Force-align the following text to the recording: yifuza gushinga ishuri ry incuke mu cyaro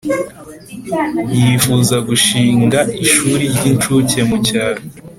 yifuza 1.37 1.95
gushinga 2.07 2.79
ishuri 3.05 3.43
ry 3.55 3.63
incuke 3.71 4.19
mu 4.29 4.37
cyaro 4.47 4.81